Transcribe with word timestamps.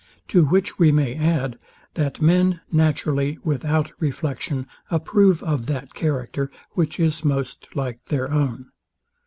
To 0.29 0.45
which 0.45 0.79
we 0.79 0.91
may 0.91 1.13
add, 1.13 1.59
that 1.93 2.23
men 2.23 2.61
naturally, 2.71 3.37
without 3.43 3.91
reflection, 3.99 4.65
approve 4.89 5.43
of 5.43 5.67
that 5.67 5.93
character, 5.93 6.49
which 6.71 6.99
is 6.99 7.23
most 7.23 7.67
like 7.75 8.03
their 8.05 8.31
own. 8.31 8.71